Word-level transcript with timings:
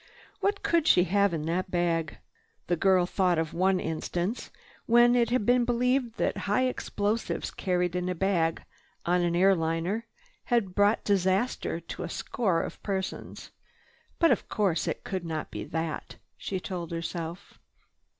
What 0.39 0.63
could 0.63 0.87
she 0.87 1.03
have 1.03 1.31
in 1.31 1.45
that 1.45 1.69
bag? 1.69 2.17
The 2.65 2.75
girl 2.75 3.05
thought 3.05 3.37
of 3.37 3.53
one 3.53 3.79
instance 3.79 4.49
when 4.87 5.13
it 5.15 5.29
had 5.29 5.45
been 5.45 5.63
believed 5.63 6.17
that 6.17 6.37
high 6.49 6.65
explosives 6.65 7.51
carried 7.51 7.95
in 7.95 8.09
a 8.09 8.15
bag 8.15 8.63
on 9.05 9.21
an 9.21 9.35
air 9.35 9.53
liner 9.53 10.07
had 10.45 10.73
brought 10.73 11.03
disaster 11.03 11.79
to 11.79 12.01
a 12.01 12.09
score 12.09 12.63
of 12.63 12.81
persons. 12.81 13.51
"But 14.17 14.31
of 14.31 14.49
course 14.49 14.87
it 14.87 15.07
would 15.11 15.23
not 15.23 15.51
be 15.51 15.65
that," 15.65 16.15
she 16.35 16.59
told 16.59 16.89
herself. 16.89 17.59